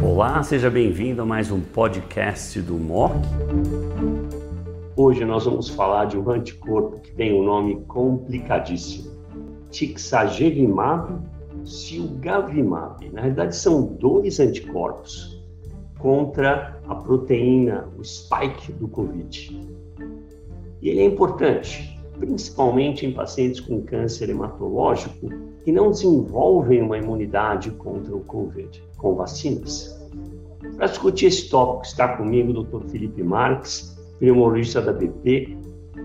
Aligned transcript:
Olá, 0.00 0.40
seja 0.44 0.70
bem-vindo 0.70 1.20
a 1.20 1.26
mais 1.26 1.50
um 1.50 1.60
podcast 1.60 2.60
do 2.60 2.74
MOC. 2.74 3.12
Hoje 4.96 5.24
nós 5.24 5.46
vamos 5.46 5.68
falar 5.70 6.04
de 6.04 6.16
um 6.16 6.30
anticorpo 6.30 7.00
que 7.00 7.10
tem 7.12 7.34
um 7.34 7.44
nome 7.44 7.84
complicadíssimo. 7.86 9.10
Tixagevimab 9.72 11.18
Silgavimab. 11.64 13.10
Na 13.10 13.22
realidade, 13.22 13.56
são 13.56 13.84
dois 13.84 14.38
anticorpos 14.38 15.42
contra 15.98 16.80
a 16.86 16.94
proteína, 16.94 17.88
o 17.98 18.04
spike 18.04 18.72
do 18.74 18.86
Covid. 18.86 19.68
E 20.80 20.88
ele 20.88 21.00
é 21.00 21.04
importante, 21.04 21.98
principalmente 22.16 23.04
em 23.04 23.12
pacientes 23.12 23.58
com 23.58 23.82
câncer 23.82 24.30
hematológico 24.30 25.55
que 25.66 25.72
não 25.72 25.90
desenvolvem 25.90 26.80
uma 26.80 26.96
imunidade 26.96 27.72
contra 27.72 28.14
o 28.14 28.20
Covid 28.20 28.80
com 28.98 29.16
vacinas. 29.16 30.00
Para 30.76 30.86
discutir 30.86 31.26
esse 31.26 31.50
tópico 31.50 31.84
está 31.84 32.16
comigo 32.16 32.52
o 32.52 32.62
Dr. 32.62 32.86
Felipe 32.88 33.20
Marques, 33.20 33.98
pneumologista 34.20 34.80
da 34.80 34.92
BP 34.92 35.58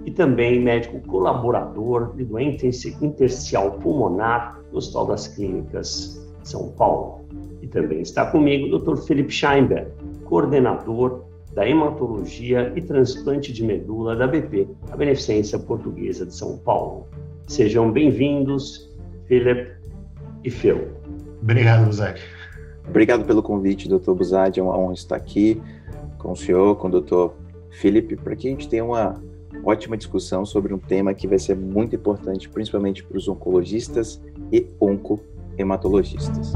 e 0.04 0.10
também 0.10 0.60
médico 0.60 1.00
colaborador 1.02 2.16
de 2.16 2.26
doente 2.26 2.66
intersticial 3.04 3.74
pulmonar 3.74 4.60
no 4.72 4.80
Hospital 4.80 5.06
das 5.06 5.28
Clínicas 5.28 6.28
São 6.44 6.70
Paulo. 6.70 7.24
E 7.62 7.68
também 7.68 8.02
está 8.02 8.32
comigo 8.32 8.76
o 8.76 8.80
Dr. 8.80 8.98
Felipe 9.04 9.32
Scheinberg, 9.32 9.92
coordenador 10.26 11.24
da 11.54 11.70
hematologia 11.70 12.74
e 12.76 12.82
transplante 12.82 13.54
de 13.54 13.64
medula 13.64 14.16
da 14.16 14.26
BP, 14.26 14.68
a 14.90 14.98
Beneficência 14.98 15.60
Portuguesa 15.60 16.26
de 16.26 16.34
São 16.34 16.58
Paulo. 16.58 17.06
Sejam 17.48 17.92
bem-vindos, 17.92 18.91
Philip 19.32 19.72
e 20.44 20.52
Phil. 20.52 20.90
Obrigado, 21.42 21.90
Zé. 21.94 22.16
Obrigado 22.86 23.24
pelo 23.24 23.42
convite, 23.42 23.88
Dr. 23.88 24.12
Buzadi. 24.12 24.60
É 24.60 24.64
uma 24.64 24.78
honra 24.78 24.94
estar 24.94 25.16
aqui 25.16 25.62
com 26.18 26.34
o 26.34 26.36
senhor, 26.36 26.76
com 26.76 26.90
o 26.90 27.00
Dr. 27.00 27.34
Felipe, 27.72 28.18
para 28.18 28.36
que 28.36 28.50
a 28.50 28.52
gente 28.52 28.68
tenha 28.68 28.84
uma 28.84 29.24
ótima 29.64 29.96
discussão 29.96 30.46
sobre 30.46 30.74
um 30.74 30.78
tema 30.78 31.14
que 31.14 31.30
vai 31.30 31.40
ser 31.40 31.56
muito 31.56 31.96
importante, 31.96 32.50
principalmente 32.50 33.06
para 33.06 33.18
os 33.18 33.30
oncologistas 33.30 34.22
e 34.52 34.68
oncohematologistas. 34.82 36.52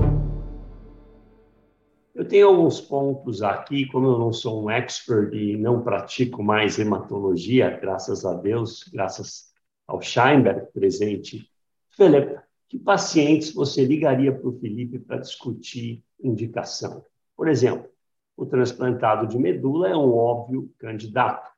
Eu 2.13 2.27
tenho 2.27 2.49
alguns 2.49 2.81
pontos 2.81 3.41
aqui, 3.41 3.85
como 3.85 4.07
eu 4.07 4.19
não 4.19 4.33
sou 4.33 4.61
um 4.61 4.69
expert 4.69 5.33
e 5.33 5.55
não 5.55 5.81
pratico 5.81 6.43
mais 6.43 6.77
hematologia, 6.77 7.79
graças 7.81 8.25
a 8.25 8.33
Deus, 8.33 8.83
graças 8.91 9.45
ao 9.87 10.01
Scheinberg 10.01 10.67
presente. 10.73 11.49
Felipe, 11.95 12.44
que 12.67 12.79
pacientes 12.79 13.53
você 13.53 13.85
ligaria 13.85 14.33
para 14.33 14.47
o 14.47 14.59
Felipe 14.59 14.99
para 14.99 15.17
discutir 15.17 16.03
indicação? 16.19 17.03
Por 17.35 17.47
exemplo, 17.47 17.89
o 18.35 18.45
transplantado 18.45 19.27
de 19.27 19.37
medula 19.37 19.89
é 19.89 19.95
um 19.95 20.13
óbvio 20.13 20.71
candidato. 20.77 21.49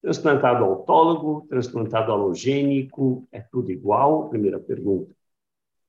Transplantado 0.00 0.64
autólogo, 0.64 1.46
transplantado 1.48 2.12
halogênico, 2.12 3.26
é 3.32 3.40
tudo 3.40 3.72
igual? 3.72 4.28
Primeira 4.28 4.60
pergunta. 4.60 5.14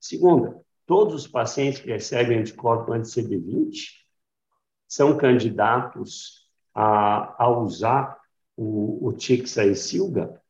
Segunda, 0.00 0.58
todos 0.86 1.14
os 1.14 1.26
pacientes 1.26 1.80
que 1.80 1.90
recebem 1.90 2.38
anticorpo 2.38 2.92
anti-CD20 2.92 3.90
são 4.88 5.16
candidatos 5.16 6.48
a, 6.74 7.44
a 7.44 7.48
usar 7.50 8.18
o, 8.56 9.06
o 9.06 9.12
Tixa 9.12 9.64
e 9.64 9.74
Silga? 9.74 10.40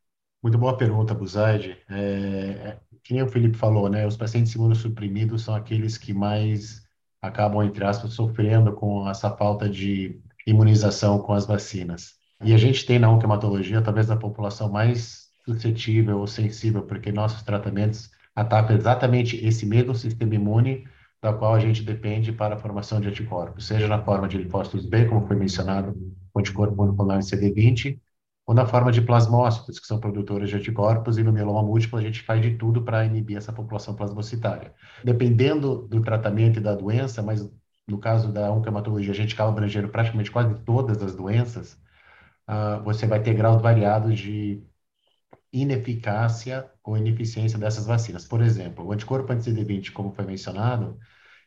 Muito 0.41 0.57
boa 0.57 0.77
pergunta, 0.77 1.13
Buzaide. 1.13 1.77
É, 1.89 2.77
que 3.07 3.13
nem 3.13 3.23
o 3.23 3.29
Felipe 3.29 3.57
falou, 3.57 3.87
né? 3.87 4.05
Os 4.05 4.17
pacientes 4.17 4.53
imunossuprimidos 4.53 5.43
são 5.43 5.55
aqueles 5.55 5.97
que 5.97 6.13
mais 6.13 6.81
acabam, 7.21 7.63
entre 7.63 7.85
aspas, 7.85 8.11
sofrendo 8.11 8.73
com 8.73 9.09
essa 9.09 9.31
falta 9.31 9.69
de 9.69 10.19
imunização 10.45 11.17
com 11.19 11.31
as 11.31 11.45
vacinas. 11.45 12.15
E 12.43 12.53
a 12.53 12.57
gente 12.57 12.85
tem 12.85 12.99
na 12.99 13.09
oncomatologia 13.09 13.81
talvez 13.81 14.11
a 14.11 14.17
população 14.17 14.69
mais 14.69 15.29
suscetível 15.45 16.19
ou 16.19 16.27
sensível, 16.27 16.81
porque 16.83 17.09
nossos 17.09 17.41
tratamentos 17.43 18.09
atacam 18.35 18.75
exatamente 18.75 19.37
esse 19.37 19.65
mesmo 19.65 19.95
sistema 19.95 20.35
imune 20.35 20.85
da 21.21 21.31
qual 21.31 21.55
a 21.55 21.59
gente 21.61 21.83
depende 21.83 22.33
para 22.33 22.55
a 22.55 22.59
formação 22.59 22.99
de 22.99 23.07
anticorpos, 23.07 23.67
seja 23.67 23.87
na 23.87 24.03
forma 24.03 24.27
de 24.27 24.37
linfócitos 24.37 24.85
B, 24.85 25.05
como 25.05 25.25
foi 25.25 25.37
mencionado, 25.37 25.95
anticorpo 26.35 26.75
monoclonal 26.75 27.19
CD20, 27.19 27.97
ou 28.47 28.55
na 28.55 28.65
forma 28.65 28.91
de 28.93 29.01
plasmócitos, 29.01 29.77
que 29.77 29.85
são 29.85 29.99
produtores 29.99 30.49
de 30.49 30.55
anticorpos, 30.55 31.17
e 31.17 31.23
no 31.23 31.33
mieloma 31.33 31.61
múltiplo 31.61 31.99
a 31.99 32.01
gente 32.01 32.23
faz 32.23 32.41
de 32.41 32.55
tudo 32.57 32.81
para 32.83 33.05
inibir 33.05 33.37
essa 33.37 33.51
população 33.51 33.93
plasmocitária. 33.93 34.73
Dependendo 35.03 35.85
do 35.87 36.01
tratamento 36.01 36.59
e 36.59 36.61
da 36.61 36.73
doença, 36.73 37.21
mas 37.21 37.47
no 37.87 37.99
caso 37.99 38.31
da 38.31 38.49
oncohematologia 38.51 39.11
a 39.11 39.15
gente 39.15 39.33
acaba 39.33 39.51
abrangendo 39.51 39.89
praticamente 39.89 40.31
quase 40.31 40.55
todas 40.63 41.03
as 41.03 41.13
doenças, 41.15 41.73
uh, 42.47 42.81
você 42.83 43.05
vai 43.05 43.21
ter 43.21 43.33
graus 43.33 43.61
variados 43.61 44.17
de 44.17 44.63
ineficácia 45.51 46.71
ou 46.83 46.97
ineficiência 46.97 47.59
dessas 47.59 47.85
vacinas. 47.85 48.25
Por 48.25 48.41
exemplo, 48.41 48.85
o 48.85 48.93
anticorpo 48.93 49.33
anti-CD20, 49.33 49.91
como 49.91 50.11
foi 50.13 50.25
mencionado, 50.25 50.97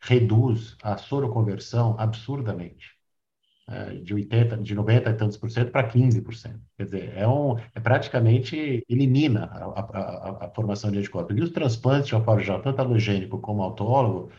reduz 0.02 0.76
a 0.82 0.96
soroconversão 0.98 1.96
absurdamente 1.98 2.99
de 4.02 4.14
80, 4.14 4.56
de 4.58 4.74
90 4.74 5.10
e 5.10 5.14
tantos 5.14 5.36
por 5.36 5.50
cento 5.50 5.70
para 5.70 5.88
15%. 5.88 6.60
Quer 6.76 6.84
dizer, 6.84 7.12
é, 7.16 7.26
um, 7.26 7.56
é 7.74 7.80
praticamente 7.80 8.84
elimina 8.88 9.44
a, 9.44 9.80
a, 9.80 10.46
a, 10.46 10.50
formação 10.50 10.90
de 10.90 10.98
anticorpos. 10.98 11.36
E 11.36 11.40
os 11.40 11.50
transplantes 11.50 12.08
de 12.08 12.14
alfarrojal, 12.14 12.60
tanto 12.62 12.80
halogênico 12.80 13.38
como 13.40 13.62
autólogo, 13.62 14.32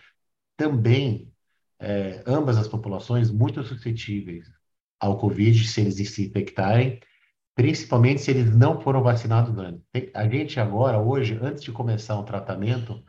também, 0.57 1.31
é, 1.79 2.21
ambas 2.27 2.57
as 2.57 2.67
populações, 2.67 3.31
muito 3.31 3.63
suscetíveis 3.63 4.51
ao 4.99 5.17
Covid, 5.17 5.65
se 5.67 5.81
eles 5.81 5.95
se 6.09 6.27
infectarem, 6.27 6.99
principalmente 7.55 8.21
se 8.21 8.31
eles 8.31 8.53
não 8.53 8.81
foram 8.81 9.01
vacinados 9.01 9.57
antes. 9.57 9.81
A 10.13 10.27
gente 10.27 10.59
agora, 10.59 10.99
hoje, 10.99 11.39
antes 11.41 11.63
de 11.63 11.71
começar 11.71 12.19
um 12.19 12.25
tratamento, 12.25 13.01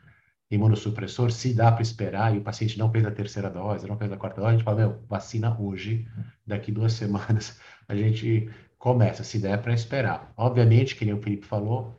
imunossupressor, 0.54 1.32
se 1.32 1.54
dá 1.54 1.72
para 1.72 1.82
esperar 1.82 2.34
e 2.34 2.38
o 2.38 2.42
paciente 2.42 2.78
não 2.78 2.90
fez 2.90 3.06
a 3.06 3.10
terceira 3.10 3.48
dose, 3.48 3.88
não 3.88 3.96
fez 3.96 4.12
a 4.12 4.16
quarta 4.16 4.40
dose, 4.40 4.48
a 4.48 4.56
gente 4.56 4.64
fala, 4.64 4.76
meu, 4.76 5.02
vacina 5.08 5.58
hoje, 5.58 6.06
daqui 6.46 6.70
duas 6.70 6.92
semanas 6.94 7.58
a 7.88 7.94
gente 7.94 8.50
começa, 8.78 9.24
se 9.24 9.38
der 9.38 9.62
para 9.62 9.72
esperar. 9.72 10.32
Obviamente, 10.36 10.94
que 10.94 11.04
nem 11.06 11.14
o 11.14 11.22
Felipe 11.22 11.46
falou, 11.46 11.98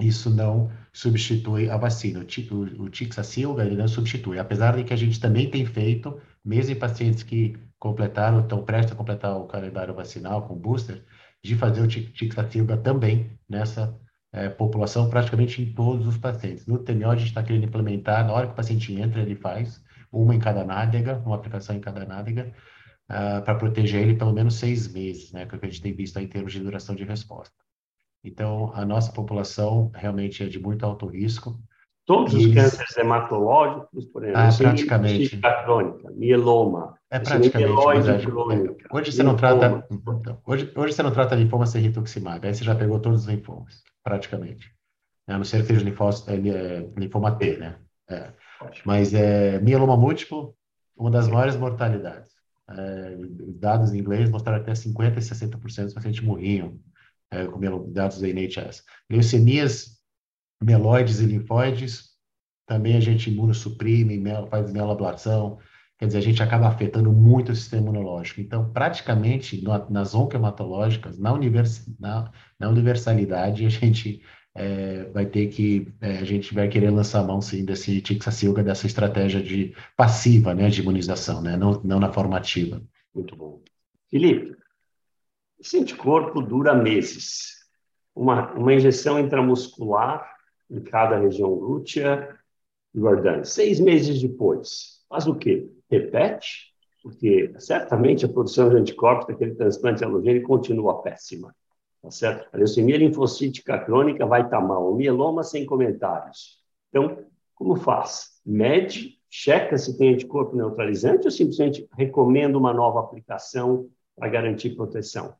isso 0.00 0.30
não 0.30 0.70
substitui 0.92 1.68
a 1.68 1.76
vacina. 1.76 2.20
O, 2.20 2.54
o, 2.54 2.82
o 2.84 2.88
Tixacilga, 2.88 3.64
ele 3.64 3.76
não 3.76 3.88
substitui, 3.88 4.38
apesar 4.38 4.76
de 4.76 4.84
que 4.84 4.94
a 4.94 4.96
gente 4.96 5.20
também 5.20 5.50
tem 5.50 5.66
feito, 5.66 6.18
mesmo 6.44 6.72
em 6.72 6.78
pacientes 6.78 7.22
que 7.22 7.56
completaram, 7.78 8.40
estão 8.40 8.64
prestes 8.64 8.92
a 8.92 8.96
completar 8.96 9.36
o 9.36 9.46
calendário 9.46 9.94
vacinal 9.94 10.46
com 10.48 10.54
booster, 10.56 11.04
de 11.44 11.56
fazer 11.56 11.82
o 11.82 11.88
Tixacilga 11.88 12.76
também 12.78 13.38
nessa 13.48 13.94
é, 14.32 14.48
população 14.48 15.10
praticamente 15.10 15.62
em 15.62 15.72
todos 15.72 16.06
os 16.06 16.16
pacientes. 16.16 16.66
No 16.66 16.78
TMO, 16.78 17.10
a 17.10 17.16
gente 17.16 17.28
está 17.28 17.42
querendo 17.42 17.64
implementar, 17.64 18.26
na 18.26 18.32
hora 18.32 18.46
que 18.46 18.52
o 18.54 18.56
paciente 18.56 18.92
entra, 18.94 19.20
ele 19.20 19.36
faz 19.36 19.84
uma 20.10 20.34
em 20.34 20.38
cada 20.38 20.64
nádega, 20.64 21.18
uma 21.24 21.36
aplicação 21.36 21.76
em 21.76 21.80
cada 21.80 22.04
nádega, 22.04 22.46
uh, 23.10 23.12
ah, 23.38 23.42
para 23.42 23.54
proteger 23.54 24.02
ele 24.02 24.14
pelo 24.14 24.32
menos 24.32 24.54
seis 24.54 24.92
meses, 24.92 25.32
né, 25.32 25.46
que 25.46 25.54
é 25.54 25.58
que 25.58 25.66
a 25.66 25.68
gente 25.68 25.82
tem 25.82 25.94
visto 25.94 26.18
em 26.18 26.26
termos 26.26 26.52
de 26.52 26.60
duração 26.60 26.94
de 26.94 27.04
resposta. 27.04 27.54
Então, 28.24 28.72
a 28.74 28.84
nossa 28.84 29.12
população 29.12 29.90
realmente 29.94 30.42
é 30.42 30.46
de 30.46 30.58
muito 30.58 30.84
alto 30.84 31.06
risco. 31.06 31.58
Todos 32.04 32.34
os 32.34 32.52
cânceres 32.52 32.96
hematológicos, 32.96 34.06
por 34.06 34.24
exemplo, 34.24 34.40
ah, 34.40 34.50
praticamente. 34.56 35.40
crônica, 35.64 36.10
mieloma, 36.10 36.98
é 37.08 37.20
praticamente, 37.20 38.10
é, 38.10 38.18
crônica, 38.20 38.88
hoje 38.90 39.12
você 39.12 39.22
não 39.22 39.36
trata, 39.36 39.86
então, 39.88 40.38
hoje, 40.44 40.72
hoje 40.74 40.94
você 40.94 41.02
não 41.02 41.12
trata 41.12 41.36
linfoma 41.36 41.64
sem 41.64 41.80
rituximab, 41.80 42.44
aí 42.44 42.54
você 42.54 42.64
já 42.64 42.74
pegou 42.74 42.98
todos 42.98 43.20
os 43.22 43.28
linfomas 43.28 43.82
praticamente. 44.02 44.72
A 45.28 45.38
não 45.38 45.44
ser 45.44 45.60
que 45.60 45.68
seja 45.68 45.84
linfócito, 45.84 46.30
é, 46.30 46.34
é, 46.34 46.90
linfoma 46.96 47.36
T, 47.36 47.56
né? 47.56 47.76
É. 48.10 48.32
Mas 48.84 49.14
é, 49.14 49.60
mieloma 49.60 49.96
múltiplo, 49.96 50.56
uma 50.96 51.10
das 51.10 51.28
maiores 51.28 51.56
mortalidades. 51.56 52.32
É, 52.68 53.16
dados 53.58 53.92
em 53.92 53.98
inglês 53.98 54.30
mostraram 54.30 54.60
até 54.60 54.72
50% 54.72 55.16
e 55.16 55.20
60% 55.20 55.84
dos 55.84 55.94
pacientes 55.94 56.22
morriam 56.22 56.78
é, 57.30 57.46
com 57.46 57.60
dados 57.92 58.20
da 58.20 58.28
NHS. 58.28 58.84
Leucemias 59.10 59.91
mieloides 60.64 61.20
e 61.20 61.26
linfóides, 61.26 62.12
também 62.66 62.96
a 62.96 63.00
gente 63.00 63.30
imunossuprime, 63.30 64.22
faz 64.48 64.72
mieloablação, 64.72 65.58
quer 65.98 66.06
dizer, 66.06 66.18
a 66.18 66.22
gente 66.22 66.42
acaba 66.42 66.68
afetando 66.68 67.12
muito 67.12 67.52
o 67.52 67.56
sistema 67.56 67.82
imunológico. 67.82 68.40
Então, 68.40 68.72
praticamente, 68.72 69.62
nas 69.90 70.14
oncohematológicas, 70.14 71.18
na, 71.18 71.32
univers, 71.32 71.86
na, 71.98 72.30
na 72.58 72.68
universalidade, 72.68 73.66
a 73.66 73.68
gente 73.68 74.22
é, 74.54 75.04
vai 75.04 75.26
ter 75.26 75.48
que, 75.48 75.92
é, 76.00 76.18
a 76.18 76.24
gente 76.24 76.54
vai 76.54 76.68
querer 76.68 76.90
lançar 76.90 77.22
mão, 77.24 77.40
sim, 77.40 77.64
desse 77.64 78.00
Tixacilga, 78.00 78.62
dessa 78.62 78.86
estratégia 78.86 79.42
de 79.42 79.74
passiva, 79.96 80.54
né, 80.54 80.68
de 80.68 80.80
imunização, 80.80 81.40
né, 81.42 81.56
não, 81.56 81.80
não 81.84 82.00
na 82.00 82.12
forma 82.12 82.36
ativa. 82.36 82.82
Muito 83.14 83.36
bom. 83.36 83.62
Felipe, 84.10 84.56
esse 85.60 85.78
anticorpo 85.78 86.42
dura 86.42 86.74
meses. 86.74 87.62
Uma, 88.14 88.52
uma 88.52 88.74
injeção 88.74 89.18
intramuscular 89.18 90.32
em 90.72 90.80
cada 90.80 91.18
região 91.18 91.54
glútea 91.56 92.28
Jordan, 92.94 93.44
seis 93.44 93.80
meses 93.80 94.20
depois, 94.20 95.02
faz 95.08 95.26
o 95.26 95.34
quê? 95.34 95.68
Repete? 95.90 96.72
Porque 97.02 97.52
certamente 97.58 98.24
a 98.24 98.28
produção 98.28 98.68
de 98.68 98.76
anticorpos 98.76 99.26
daquele 99.26 99.54
transplante 99.54 100.04
halogênico 100.04 100.46
continua 100.46 101.02
péssima. 101.02 101.54
Tá 102.02 102.10
certo? 102.10 102.48
A 102.52 102.56
leucemia 102.56 102.98
linfocítica 102.98 103.78
crônica 103.78 104.26
vai 104.26 104.42
estar 104.42 104.60
mal. 104.60 104.92
O 104.92 104.96
mieloma 104.96 105.42
sem 105.42 105.64
comentários. 105.64 106.60
Então, 106.88 107.24
como 107.54 107.76
faz? 107.76 108.40
Mede, 108.44 109.18
checa 109.30 109.78
se 109.78 109.96
tem 109.96 110.14
anticorpo 110.14 110.56
neutralizante 110.56 111.24
ou 111.24 111.30
simplesmente 111.30 111.88
recomenda 111.96 112.58
uma 112.58 112.74
nova 112.74 113.00
aplicação 113.00 113.88
para 114.16 114.28
garantir 114.28 114.70
proteção? 114.70 115.34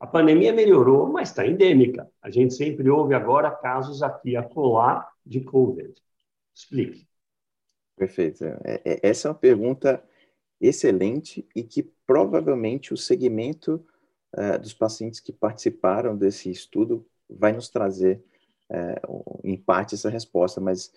A 0.00 0.06
pandemia 0.06 0.50
melhorou, 0.50 1.12
mas 1.12 1.28
está 1.28 1.46
endêmica. 1.46 2.10
A 2.22 2.30
gente 2.30 2.54
sempre 2.54 2.88
ouve 2.88 3.14
agora 3.14 3.50
casos 3.50 4.02
aqui 4.02 4.34
a 4.34 4.42
colar 4.42 5.12
de 5.24 5.42
COVID. 5.42 5.92
Explique. 6.54 7.06
Perfeito. 7.98 8.42
É, 8.64 8.80
é, 8.82 9.00
essa 9.02 9.28
é 9.28 9.30
uma 9.30 9.36
pergunta 9.36 10.02
excelente 10.58 11.46
e 11.54 11.62
que 11.62 11.82
provavelmente 12.06 12.94
o 12.94 12.96
segmento 12.96 13.84
uh, 14.34 14.58
dos 14.58 14.72
pacientes 14.72 15.20
que 15.20 15.34
participaram 15.34 16.16
desse 16.16 16.50
estudo 16.50 17.06
vai 17.28 17.52
nos 17.52 17.68
trazer, 17.68 18.24
em 19.44 19.56
parte, 19.56 19.94
essa 19.94 20.08
resposta. 20.08 20.60
Mas 20.60 20.92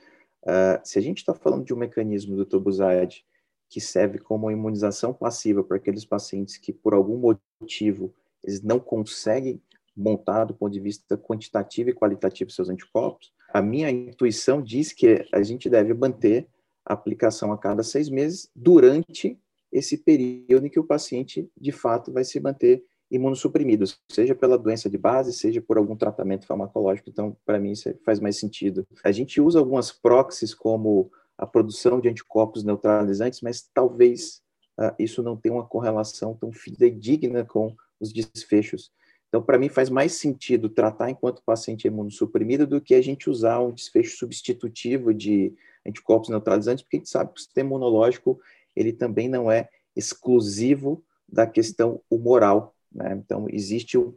se 0.83 0.97
a 0.97 1.01
gente 1.01 1.17
está 1.17 1.33
falando 1.33 1.65
de 1.65 1.73
um 1.73 1.77
mecanismo 1.77 2.35
do 2.35 2.45
Tobuzaid 2.45 3.25
que 3.69 3.81
serve 3.81 4.19
como 4.19 4.49
imunização 4.51 5.13
passiva 5.13 5.63
para 5.63 5.77
aqueles 5.77 6.05
pacientes 6.05 6.57
que, 6.57 6.71
por 6.71 6.93
algum 6.93 7.35
motivo, 7.59 8.13
eles 8.43 8.61
não 8.61 8.79
conseguem 8.79 9.61
montar 9.95 10.45
do 10.45 10.53
ponto 10.53 10.73
de 10.73 10.79
vista 10.79 11.17
quantitativo 11.17 11.89
e 11.89 11.93
qualitativo 11.93 12.49
seus 12.49 12.69
anticorpos, 12.69 13.31
a 13.53 13.61
minha 13.61 13.89
intuição 13.91 14.61
diz 14.61 14.91
que 14.91 15.25
a 15.31 15.43
gente 15.43 15.69
deve 15.69 15.93
manter 15.93 16.47
a 16.83 16.93
aplicação 16.93 17.51
a 17.51 17.57
cada 17.57 17.83
seis 17.83 18.09
meses 18.09 18.49
durante 18.55 19.39
esse 19.71 19.97
período 19.97 20.65
em 20.65 20.69
que 20.69 20.79
o 20.79 20.83
paciente, 20.83 21.47
de 21.59 21.71
fato, 21.71 22.11
vai 22.11 22.23
se 22.23 22.39
manter 22.39 22.83
imunossuprimido, 23.11 23.85
seja 24.11 24.33
pela 24.33 24.57
doença 24.57 24.89
de 24.89 24.97
base, 24.97 25.33
seja 25.33 25.61
por 25.61 25.77
algum 25.77 25.95
tratamento 25.95 26.47
farmacológico. 26.47 27.09
Então, 27.09 27.37
para 27.45 27.59
mim, 27.59 27.71
isso 27.71 27.93
faz 28.03 28.19
mais 28.19 28.37
sentido. 28.39 28.87
A 29.03 29.11
gente 29.11 29.39
usa 29.39 29.59
algumas 29.59 29.91
proxies 29.91 30.53
como 30.53 31.11
a 31.37 31.45
produção 31.45 32.01
de 32.01 32.09
anticorpos 32.09 32.63
neutralizantes, 32.63 33.41
mas 33.41 33.69
talvez 33.73 34.41
uh, 34.79 34.93
isso 34.97 35.21
não 35.21 35.37
tenha 35.37 35.53
uma 35.53 35.65
correlação 35.65 36.35
tão 36.35 36.51
fidedigna 36.51 37.45
com 37.45 37.75
os 38.03 38.13
desfechos. 38.13 38.91
Então, 39.27 39.41
para 39.41 39.57
mim, 39.57 39.67
faz 39.67 39.89
mais 39.89 40.13
sentido 40.13 40.69
tratar 40.69 41.09
enquanto 41.09 41.41
paciente 41.43 41.87
imunossuprimido 41.87 42.67
do 42.67 42.79
que 42.79 42.93
a 42.93 43.01
gente 43.01 43.29
usar 43.29 43.59
um 43.59 43.71
desfecho 43.71 44.15
substitutivo 44.17 45.11
de 45.11 45.53
anticorpos 45.85 46.29
neutralizantes, 46.29 46.83
porque 46.83 46.97
a 46.97 46.99
gente 46.99 47.09
sabe 47.09 47.33
que 47.33 47.39
o 47.39 47.43
sistema 47.43 47.69
imunológico 47.69 48.39
ele 48.75 48.93
também 48.93 49.27
não 49.27 49.51
é 49.51 49.69
exclusivo 49.95 51.03
da 51.27 51.47
questão 51.47 51.99
humoral. 52.09 52.75
Né? 52.91 53.13
Então, 53.13 53.47
existe 53.49 53.97
um, 53.97 54.15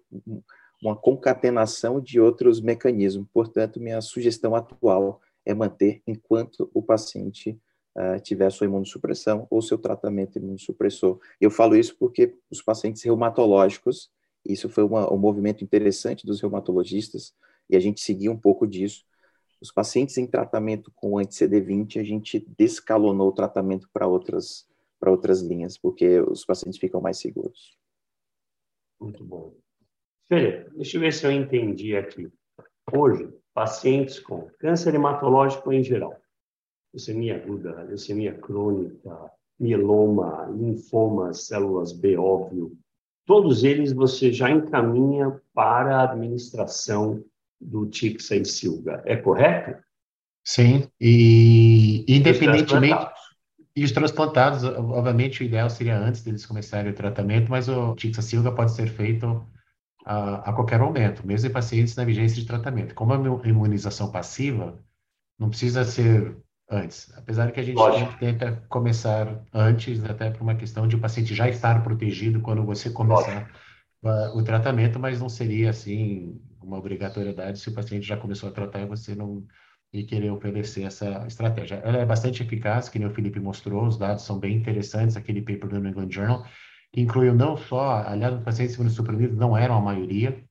uma 0.83 0.94
concatenação 0.94 2.00
de 2.00 2.21
outros 2.21 2.61
mecanismos. 2.61 3.27
Portanto, 3.33 3.81
minha 3.81 4.00
sugestão 4.00 4.55
atual 4.55 5.21
é 5.44 5.55
manter 5.55 6.03
enquanto 6.06 6.71
o 6.75 6.83
paciente 6.83 7.59
uh, 7.96 8.20
tiver 8.20 8.50
sua 8.50 8.66
imunossupressão 8.66 9.46
ou 9.50 9.62
seu 9.62 9.78
tratamento 9.78 10.38
imunossupressor. 10.38 11.19
Eu 11.40 11.50
falo 11.50 11.76
isso 11.76 11.96
porque 11.98 12.34
os 12.50 12.62
pacientes 12.62 13.02
reumatológicos, 13.02 14.10
isso 14.44 14.69
foi 14.69 14.84
uma, 14.84 15.12
um 15.12 15.16
movimento 15.16 15.64
interessante 15.64 16.26
dos 16.26 16.40
reumatologistas, 16.40 17.34
e 17.69 17.76
a 17.76 17.81
gente 17.81 18.00
seguiu 18.00 18.31
um 18.31 18.38
pouco 18.38 18.66
disso. 18.66 19.04
Os 19.60 19.72
pacientes 19.72 20.16
em 20.19 20.26
tratamento 20.26 20.93
com 20.94 21.19
anti-CD20, 21.19 22.00
a 22.00 22.04
gente 22.04 22.46
descalonou 22.56 23.28
o 23.28 23.32
tratamento 23.32 23.88
para 23.93 24.06
outras, 24.06 24.69
outras 25.04 25.40
linhas, 25.40 25.78
porque 25.78 26.20
os 26.20 26.44
pacientes 26.44 26.78
ficam 26.78 27.00
mais 27.00 27.19
seguros. 27.19 27.76
Muito 29.00 29.25
bom. 29.25 29.54
Felipe, 30.28 30.70
deixa 30.76 30.96
eu 30.96 31.00
ver 31.00 31.12
se 31.12 31.26
eu 31.26 31.31
entendi 31.31 31.96
aqui. 31.96 32.28
Hoje, 32.92 33.28
pacientes 33.54 34.19
com 34.19 34.49
câncer 34.58 34.94
hematológico 34.94 35.72
em 35.72 35.82
geral, 35.82 36.20
leucemia 36.96 37.37
aguda, 37.37 37.82
leucemia 37.82 38.32
crônica, 38.32 39.31
mieloma, 39.60 40.48
linfoma, 40.50 41.34
células 41.34 41.93
B 41.93 42.16
óbvio, 42.16 42.72
todos 43.26 43.64
eles 43.64 43.93
você 43.93 44.32
já 44.32 44.50
encaminha 44.50 45.38
para 45.52 45.98
a 45.98 46.10
administração 46.10 47.22
do 47.60 47.87
Tixa 47.87 48.37
e 48.37 48.44
Silga. 48.46 49.02
É 49.04 49.14
correto? 49.16 49.78
Sim, 50.43 50.88
e 50.98 52.04
independentemente. 52.08 53.14
E 53.75 53.84
os 53.84 53.92
transplantados, 53.92 54.64
obviamente, 54.64 55.42
o 55.42 55.44
ideal 55.44 55.69
seria 55.69 55.99
antes 55.99 56.22
deles 56.22 56.46
começarem 56.46 56.90
o 56.90 56.94
tratamento, 56.94 57.50
mas 57.50 57.69
o 57.69 57.94
Tixa 57.94 58.22
Silga 58.22 58.50
pode 58.50 58.72
ser 58.72 58.88
feito 58.88 59.46
a, 60.06 60.49
a, 60.49 60.52
qualquer 60.54 60.78
momento, 60.78 61.26
mesmo 61.26 61.50
em 61.50 61.52
pacientes 61.52 61.94
na 61.94 62.04
vigência 62.04 62.40
de 62.40 62.46
tratamento. 62.46 62.94
Como 62.94 63.12
é 63.12 63.19
uma 63.19 63.46
imunização 63.46 64.10
passiva, 64.10 64.82
não 65.38 65.50
precisa 65.50 65.84
ser 65.84 66.34
antes. 66.70 67.12
Apesar 67.16 67.50
que 67.52 67.60
a 67.60 67.62
gente 67.62 67.80
sempre 67.80 68.16
tenta 68.18 68.64
começar 68.68 69.44
antes, 69.52 70.04
até 70.04 70.30
por 70.30 70.42
uma 70.42 70.54
questão 70.54 70.86
de 70.86 70.96
o 70.96 71.00
paciente 71.00 71.34
já 71.34 71.48
estar 71.48 71.82
protegido 71.82 72.40
quando 72.40 72.64
você 72.64 72.90
começar 72.90 73.50
o 74.34 74.42
tratamento, 74.42 74.98
mas 74.98 75.20
não 75.20 75.28
seria 75.28 75.70
assim 75.70 76.40
uma 76.62 76.78
obrigatoriedade 76.78 77.58
se 77.58 77.68
o 77.68 77.74
paciente 77.74 78.06
já 78.06 78.16
começou 78.16 78.48
a 78.48 78.52
tratar 78.52 78.80
e 78.80 78.86
você 78.86 79.14
não 79.14 79.46
e 79.92 80.04
querer 80.04 80.30
oferecer 80.30 80.82
essa 80.82 81.24
estratégia. 81.26 81.76
Ela 81.76 81.98
é 81.98 82.04
bastante 82.04 82.42
eficaz, 82.42 82.88
que 82.88 82.98
nem 82.98 83.08
o 83.08 83.14
Felipe 83.14 83.40
mostrou, 83.40 83.86
os 83.86 83.96
dados 83.96 84.24
são 84.24 84.38
bem 84.38 84.56
interessantes, 84.56 85.16
aquele 85.16 85.40
paper 85.40 85.68
do 85.68 85.80
New 85.80 85.90
England 85.90 86.10
Journal, 86.10 86.44
que 86.92 87.00
incluiu 87.00 87.34
não 87.34 87.56
só, 87.56 88.02
aliás, 88.06 88.34
os 88.34 88.42
pacientes 88.42 88.74
imunossuprimidos 88.74 89.36
não 89.36 89.56
eram 89.56 89.76
a 89.76 89.80
maioria, 89.80 90.44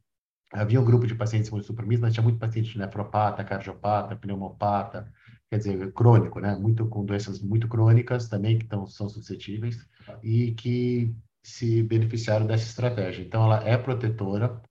havia 0.52 0.80
um 0.80 0.86
grupo 0.86 1.06
de 1.06 1.16
pacientes 1.16 1.50
imunossuprimidos, 1.50 2.02
mas 2.02 2.14
tinha 2.14 2.24
muito 2.24 2.40
paciente 2.40 2.78
nefropata, 2.78 3.44
cardiopata, 3.44 4.16
pneumopata, 4.16 5.12
quer 5.56 5.58
dizer, 5.58 5.94
crônico, 5.94 6.40
né? 6.40 6.56
Muito 6.56 6.88
com 6.88 7.06
doenças 7.06 7.42
muito 7.42 7.68
crônicas 7.68 8.28
também 8.28 8.60
que 8.60 8.66
tão, 8.66 8.86
são 8.88 9.08
suscetíveis 9.10 9.78
e 10.24 10.52
que 10.54 11.16
se 11.44 11.84
beneficiaram 11.84 12.46
dessa 12.46 12.66
estratégia. 12.66 13.24
Então, 13.24 13.44
ela 13.44 13.64
é 13.68 13.78
protetora 13.78 14.62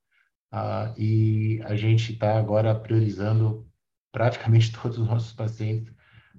uh, 0.52 1.00
e 1.00 1.60
a 1.64 1.74
gente 1.76 2.12
está 2.12 2.38
agora 2.38 2.74
priorizando 2.74 3.66
praticamente 4.12 4.72
todos 4.80 4.98
os 4.98 5.06
nossos 5.06 5.32
pacientes 5.32 5.92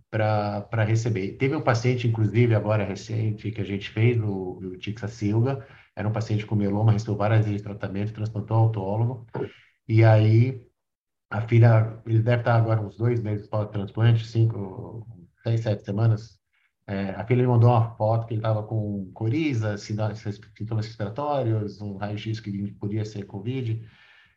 para 0.09 0.83
receber. 0.85 1.33
Teve 1.33 1.55
um 1.55 1.61
paciente, 1.61 2.07
inclusive, 2.07 2.55
agora 2.55 2.85
recente, 2.85 3.51
que 3.51 3.61
a 3.61 3.65
gente 3.65 3.89
fez, 3.89 4.21
o, 4.21 4.59
o 4.59 4.77
Tixa 4.77 5.07
Silva, 5.07 5.65
era 5.95 6.07
um 6.07 6.13
paciente 6.13 6.45
com 6.45 6.55
mieloma, 6.55 6.91
recebeu 6.91 7.15
várias 7.17 7.45
vezes 7.45 7.61
de 7.61 7.63
tratamento, 7.63 8.13
transplantou 8.13 8.57
autólogo, 8.57 9.27
e 9.87 10.03
aí 10.03 10.65
a 11.29 11.41
filha, 11.41 12.01
ele 12.05 12.21
deve 12.21 12.41
estar 12.41 12.55
agora 12.55 12.81
uns 12.81 12.97
dois 12.97 13.21
meses 13.21 13.47
pós-transplante, 13.47 14.25
cinco, 14.25 15.05
seis, 15.43 15.61
sete 15.61 15.83
semanas. 15.83 16.39
É, 16.87 17.11
a 17.11 17.25
filha 17.25 17.41
me 17.41 17.47
mandou 17.47 17.69
uma 17.69 17.95
foto 17.95 18.27
que 18.27 18.33
ele 18.35 18.41
estava 18.41 18.63
com 18.63 19.09
coriza, 19.13 19.77
sintomas 19.77 20.21
respiratórios, 20.23 21.81
um 21.81 21.97
raio-x 21.97 22.39
que 22.39 22.71
podia 22.73 23.03
ser 23.03 23.25
Covid. 23.25 23.81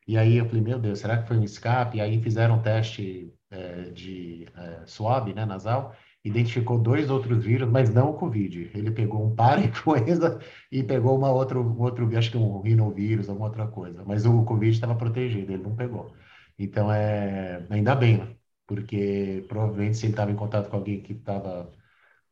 E 0.07 0.16
aí 0.16 0.38
eu 0.38 0.47
falei, 0.47 0.62
meu 0.62 0.78
Deus, 0.78 1.00
será 1.00 1.18
que 1.18 1.28
foi 1.28 1.37
um 1.37 1.45
escape? 1.45 1.99
E 1.99 2.00
aí 2.00 2.21
fizeram 2.23 2.57
um 2.57 2.62
teste 2.62 3.30
é, 3.50 3.90
de 3.90 4.47
é, 4.57 4.83
swab, 4.87 5.33
né, 5.35 5.45
nasal, 5.45 5.95
identificou 6.25 6.78
dois 6.78 7.11
outros 7.11 7.45
vírus, 7.45 7.68
mas 7.68 7.92
não 7.92 8.11
o 8.11 8.14
Covid. 8.14 8.71
Ele 8.75 8.90
pegou 8.90 9.26
um 9.26 9.35
para-influenza 9.35 10.38
e 10.73 10.83
pegou 10.83 11.16
uma 11.16 11.30
outra, 11.30 11.61
um 11.61 11.80
outro, 11.83 12.09
acho 12.16 12.30
que 12.30 12.38
um 12.38 12.61
rinovírus, 12.62 13.28
alguma 13.28 13.49
outra 13.49 13.66
coisa. 13.66 14.02
Mas 14.07 14.25
o 14.25 14.45
Covid 14.45 14.73
estava 14.73 14.95
protegido, 14.95 15.52
ele 15.52 15.62
não 15.62 15.76
pegou. 15.76 16.11
Então, 16.58 16.92
é, 16.92 17.64
ainda 17.70 17.94
bem, 17.94 18.36
porque 18.66 19.44
provavelmente 19.48 19.96
se 19.96 20.06
ele 20.06 20.12
estava 20.12 20.30
em 20.32 20.36
contato 20.36 20.68
com 20.68 20.76
alguém 20.76 21.00
que 21.00 21.12
estava, 21.12 21.70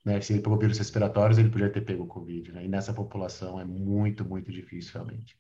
né, 0.05 0.21
se 0.21 0.33
ele 0.33 0.43
pegou 0.43 0.59
vírus 0.59 0.79
respiratórios, 0.79 1.39
ele 1.39 1.51
podia 1.51 1.71
ter 1.71 1.83
pego 1.83 2.07
Covid, 2.07 2.53
né? 2.53 2.65
E 2.65 2.69
nessa 2.69 2.93
população 2.93 3.61
é 3.61 3.65
muito, 3.65 4.25
muito 4.25 4.51
difícil, 4.51 4.95
realmente. 4.95 5.37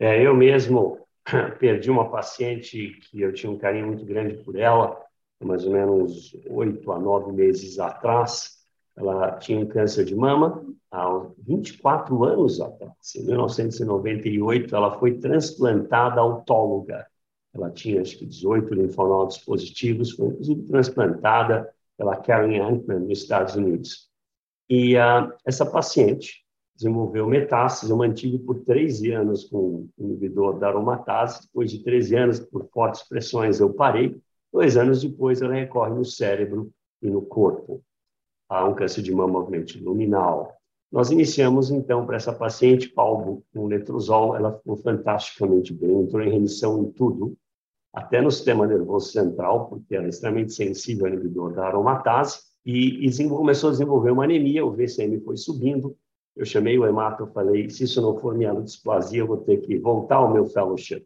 É, 0.00 0.20
eu 0.24 0.34
mesmo 0.34 1.06
perdi 1.60 1.90
uma 1.90 2.10
paciente 2.10 2.98
que 3.10 3.20
eu 3.20 3.32
tinha 3.32 3.52
um 3.52 3.58
carinho 3.58 3.86
muito 3.86 4.04
grande 4.04 4.42
por 4.42 4.56
ela, 4.56 5.00
mais 5.40 5.64
ou 5.64 5.72
menos 5.72 6.36
oito 6.50 6.90
a 6.90 6.98
nove 6.98 7.32
meses 7.32 7.78
atrás. 7.78 8.58
Ela 8.96 9.38
tinha 9.38 9.60
um 9.60 9.66
câncer 9.66 10.04
de 10.04 10.14
mama 10.14 10.64
há 10.90 11.24
24 11.38 12.24
anos 12.24 12.60
atrás. 12.60 13.14
Em 13.14 13.24
1998, 13.26 14.74
ela 14.74 14.98
foi 14.98 15.18
transplantada 15.18 16.20
autóloga 16.20 17.06
ela 17.54 17.70
tinha, 17.70 18.00
acho 18.00 18.18
que, 18.18 18.26
18 18.26 18.74
linfonodos 18.74 19.38
positivos, 19.38 20.12
foi 20.12 20.28
inclusive 20.28 20.62
transplantada 20.64 21.68
pela 21.96 22.16
Karen 22.16 22.60
Ankman 22.60 23.00
nos 23.00 23.18
Estados 23.18 23.54
Unidos. 23.54 24.08
E 24.68 24.96
uh, 24.96 25.32
essa 25.44 25.64
paciente 25.66 26.44
desenvolveu 26.76 27.26
metástase, 27.26 27.90
eu 27.90 27.96
mantive 27.96 28.38
por 28.38 28.60
13 28.60 29.10
anos 29.12 29.44
com 29.44 29.88
inibidor 29.98 30.58
da 30.58 30.68
aromatase, 30.68 31.42
depois 31.42 31.70
de 31.70 31.82
13 31.82 32.16
anos, 32.16 32.40
por 32.40 32.68
fortes 32.72 33.02
pressões, 33.02 33.58
eu 33.58 33.72
parei. 33.74 34.16
Dois 34.52 34.76
anos 34.76 35.02
depois, 35.02 35.42
ela 35.42 35.54
recorre 35.54 35.90
no 35.90 36.04
cérebro 36.04 36.70
e 37.02 37.10
no 37.10 37.22
corpo. 37.22 37.82
Há 38.48 38.64
um 38.64 38.74
câncer 38.74 39.02
de 39.02 39.12
mama, 39.12 39.40
obviamente, 39.40 39.78
luminal. 39.78 40.57
Nós 40.90 41.10
iniciamos, 41.10 41.70
então, 41.70 42.06
para 42.06 42.16
essa 42.16 42.32
paciente, 42.32 42.88
palbo 42.88 43.44
com 43.52 43.66
letrozol, 43.66 44.34
ela 44.34 44.56
ficou 44.56 44.76
fantasticamente 44.76 45.72
bem, 45.74 46.02
entrou 46.02 46.22
em 46.22 46.30
remissão 46.30 46.82
em 46.82 46.90
tudo, 46.90 47.36
até 47.92 48.22
no 48.22 48.30
sistema 48.30 48.66
nervoso 48.66 49.12
central, 49.12 49.68
porque 49.68 49.94
ela 49.94 50.06
é 50.06 50.08
extremamente 50.08 50.54
sensível 50.54 51.06
ao 51.06 51.12
inibidor 51.12 51.52
da 51.52 51.66
aromatase, 51.66 52.38
e, 52.64 53.06
e 53.06 53.28
começou 53.28 53.68
a 53.68 53.72
desenvolver 53.72 54.10
uma 54.10 54.24
anemia, 54.24 54.64
o 54.64 54.72
VCM 54.72 55.20
foi 55.20 55.36
subindo, 55.36 55.96
eu 56.36 56.46
chamei 56.46 56.78
o 56.78 56.86
hemato, 56.86 57.26
falei, 57.26 57.68
se 57.68 57.84
isso 57.84 58.00
não 58.00 58.16
for 58.16 58.34
mielodisplasia, 58.34 59.20
eu 59.20 59.26
vou 59.26 59.38
ter 59.38 59.58
que 59.58 59.78
voltar 59.78 60.16
ao 60.16 60.32
meu 60.32 60.46
fellowship. 60.46 61.04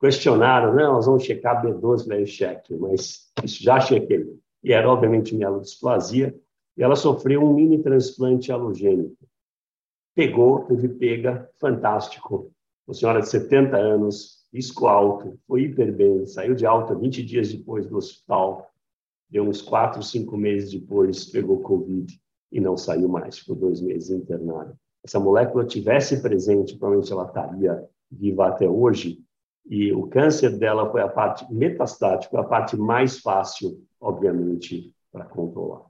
Questionaram, 0.00 0.74
não, 0.74 0.92
nós 0.92 1.06
vamos 1.06 1.24
checar 1.24 1.64
B12, 1.64 2.04
falei, 2.04 2.26
cheque, 2.26 2.74
mas 2.76 3.32
isso 3.42 3.62
já 3.62 3.80
chequei. 3.80 4.26
E 4.62 4.72
era, 4.72 4.88
obviamente, 4.88 5.34
mielodisplasia, 5.34 6.34
e 6.78 6.82
ela 6.82 6.94
sofreu 6.94 7.42
um 7.42 7.52
mini 7.52 7.82
transplante 7.82 8.52
halogênico. 8.52 9.28
Pegou, 10.14 10.60
teve 10.60 10.88
pega, 10.88 11.50
fantástico. 11.60 12.52
Uma 12.86 12.94
senhora 12.94 13.20
de 13.20 13.28
70 13.28 13.76
anos, 13.76 14.46
risco 14.52 14.86
alto, 14.86 15.36
foi 15.46 15.62
hiper 15.62 15.92
bem, 15.92 16.24
saiu 16.24 16.54
de 16.54 16.64
alta 16.64 16.94
20 16.94 17.24
dias 17.24 17.52
depois 17.52 17.86
do 17.86 17.96
hospital, 17.96 18.70
deu 19.28 19.44
uns 19.44 19.60
4, 19.60 20.02
5 20.02 20.36
meses 20.36 20.70
depois, 20.70 21.26
pegou 21.26 21.60
Covid 21.60 22.18
e 22.52 22.60
não 22.60 22.76
saiu 22.76 23.08
mais, 23.08 23.40
ficou 23.40 23.56
dois 23.56 23.80
meses 23.80 24.10
internada. 24.10 24.74
Se 25.04 25.16
a 25.16 25.20
molécula 25.20 25.66
tivesse 25.66 26.22
presente, 26.22 26.76
provavelmente 26.76 27.12
ela 27.12 27.26
estaria 27.26 27.84
viva 28.10 28.46
até 28.46 28.68
hoje, 28.68 29.18
e 29.66 29.92
o 29.92 30.06
câncer 30.06 30.56
dela 30.56 30.90
foi 30.90 31.02
a 31.02 31.08
parte 31.08 31.52
metastática, 31.52 32.40
a 32.40 32.44
parte 32.44 32.76
mais 32.76 33.18
fácil, 33.18 33.84
obviamente, 34.00 34.94
para 35.12 35.26
controlar. 35.26 35.87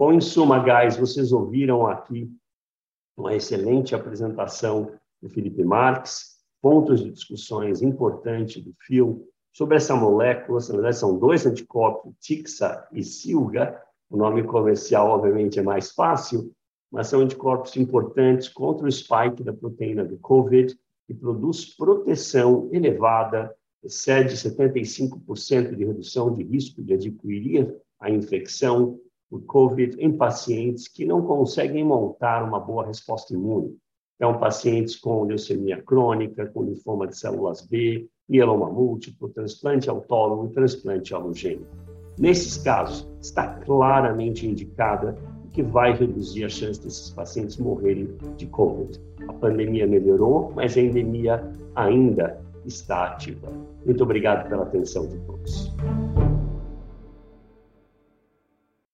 Bom, 0.00 0.14
em 0.14 0.20
suma, 0.22 0.58
guys, 0.58 0.96
vocês 0.96 1.30
ouviram 1.30 1.86
aqui 1.86 2.32
uma 3.14 3.34
excelente 3.34 3.94
apresentação 3.94 4.92
do 5.20 5.28
Felipe 5.28 5.62
Marques, 5.62 6.38
pontos 6.62 7.00
de 7.00 7.10
discussões 7.10 7.82
importantes 7.82 8.64
do 8.64 8.72
fio 8.80 9.28
sobre 9.52 9.76
essa 9.76 9.94
molécula, 9.94 10.58
na 10.58 10.72
verdade 10.72 10.96
são 10.96 11.18
dois 11.18 11.44
anticorpos, 11.44 12.14
Tixa 12.18 12.88
e 12.90 13.04
Silga, 13.04 13.78
o 14.08 14.16
nome 14.16 14.42
comercial, 14.42 15.10
obviamente, 15.10 15.58
é 15.58 15.62
mais 15.62 15.92
fácil, 15.92 16.50
mas 16.90 17.08
são 17.08 17.20
anticorpos 17.20 17.76
importantes 17.76 18.48
contra 18.48 18.86
o 18.86 18.90
spike 18.90 19.44
da 19.44 19.52
proteína 19.52 20.02
do 20.02 20.16
COVID 20.16 20.74
e 21.10 21.14
produz 21.14 21.76
proteção 21.76 22.70
elevada, 22.72 23.54
excede 23.84 24.34
75% 24.34 25.76
de 25.76 25.84
redução 25.84 26.34
de 26.34 26.42
risco 26.42 26.82
de 26.82 26.94
adquirir 26.94 27.76
a 28.00 28.08
infecção 28.08 28.98
por 29.30 29.42
COVID 29.44 29.96
em 30.00 30.10
pacientes 30.10 30.88
que 30.88 31.04
não 31.04 31.22
conseguem 31.22 31.84
montar 31.84 32.42
uma 32.42 32.58
boa 32.58 32.84
resposta 32.84 33.32
imune. 33.32 33.76
Então, 34.16 34.38
pacientes 34.38 34.96
com 34.96 35.24
leucemia 35.24 35.80
crônica, 35.80 36.46
com 36.46 36.64
linfoma 36.64 37.06
de 37.06 37.16
células 37.16 37.62
B, 37.66 38.06
mieloma 38.28 38.68
múltiplo, 38.68 39.28
transplante 39.30 39.88
autólogo 39.88 40.46
e 40.46 40.52
transplante 40.52 41.14
alogênico. 41.14 41.64
Nesses 42.18 42.58
casos, 42.58 43.08
está 43.22 43.54
claramente 43.60 44.46
indicada 44.46 45.16
que 45.52 45.62
vai 45.62 45.92
reduzir 45.92 46.44
a 46.44 46.48
chance 46.48 46.80
desses 46.82 47.10
pacientes 47.10 47.56
morrerem 47.56 48.08
de 48.36 48.46
COVID. 48.46 49.00
A 49.26 49.32
pandemia 49.32 49.86
melhorou, 49.86 50.52
mas 50.54 50.76
a 50.76 50.80
endemia 50.80 51.42
ainda 51.74 52.38
está 52.64 53.06
ativa. 53.06 53.48
Muito 53.84 54.02
obrigado 54.02 54.48
pela 54.48 54.64
atenção 54.64 55.08
de 55.08 55.18
todos. 55.20 55.72